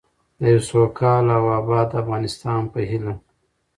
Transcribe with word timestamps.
د 0.39 0.41
یوه 0.53 0.63
سوکاله 0.69 1.35
او 1.39 1.45
باادبه 1.67 1.97
افغانستان 2.01 2.61
په 2.73 2.79
هیله. 2.89 3.13